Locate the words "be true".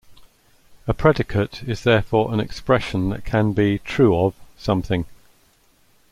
3.53-4.17